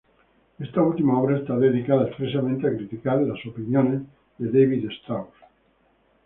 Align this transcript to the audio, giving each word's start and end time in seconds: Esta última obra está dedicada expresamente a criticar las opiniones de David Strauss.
Esta 0.65 0.81
última 0.81 1.19
obra 1.21 1.37
está 1.37 1.55
dedicada 1.59 2.07
expresamente 2.07 2.65
a 2.65 2.71
criticar 2.75 3.21
las 3.21 3.37
opiniones 3.45 4.01
de 4.39 4.47
David 4.49 4.89
Strauss. 4.89 5.29